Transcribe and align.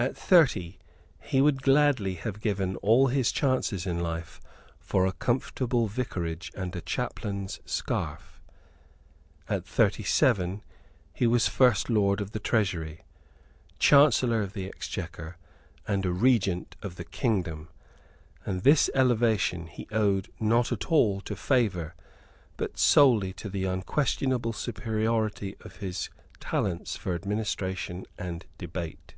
At 0.00 0.16
thirty, 0.16 0.78
he 1.20 1.42
would 1.42 1.60
gladly 1.60 2.14
have 2.14 2.40
given 2.40 2.76
all 2.76 3.08
his 3.08 3.30
chances 3.30 3.84
in 3.84 4.00
life 4.00 4.40
for 4.78 5.04
a 5.04 5.12
comfortable 5.12 5.88
vicarage 5.88 6.50
and 6.54 6.74
a 6.74 6.80
chaplain's 6.80 7.60
scarf. 7.66 8.40
At 9.46 9.66
thirty 9.66 10.02
seven, 10.02 10.62
he 11.12 11.26
was 11.26 11.48
First 11.48 11.90
Lord 11.90 12.22
of 12.22 12.30
the 12.30 12.38
Treasury, 12.38 13.02
Chancellor 13.78 14.40
of 14.40 14.54
the 14.54 14.64
Exchequer 14.66 15.36
and 15.86 16.06
a 16.06 16.12
Regent 16.14 16.76
of 16.80 16.96
the 16.96 17.04
kingdom; 17.04 17.68
and 18.46 18.62
this 18.62 18.88
elevation 18.94 19.66
he 19.66 19.86
owed 19.92 20.30
not 20.40 20.72
at 20.72 20.86
all 20.86 21.20
to 21.20 21.36
favour, 21.36 21.94
but 22.56 22.78
solely 22.78 23.34
to 23.34 23.50
the 23.50 23.64
unquestionable 23.66 24.54
superiority 24.54 25.56
of 25.60 25.76
his 25.76 26.08
talents 26.38 26.96
for 26.96 27.14
administration 27.14 28.06
and 28.16 28.46
debate. 28.56 29.14